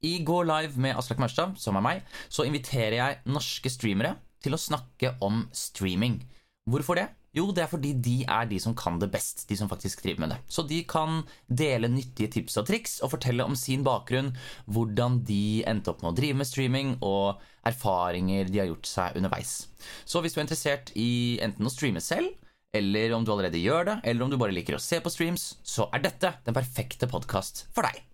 [0.00, 4.56] I Gå live med Aslak Maurstad, som er meg, så inviterer jeg norske streamere til
[4.56, 6.22] å snakke om streaming.
[6.70, 7.10] Hvorfor det?
[7.36, 10.24] Jo, det er fordi de er de som kan det best, de som faktisk driver
[10.24, 10.40] med det.
[10.50, 14.32] Så de kan dele nyttige tips og triks og fortelle om sin bakgrunn,
[14.66, 17.38] hvordan de endte opp med å drive med streaming, og
[17.68, 19.54] erfaringer de har gjort seg underveis.
[20.08, 21.10] Så hvis du er interessert i
[21.44, 22.32] enten å streame selv,
[22.74, 25.52] eller om du allerede gjør det, eller om du bare liker å se på streams,
[25.62, 28.09] så er dette den perfekte podkast for deg.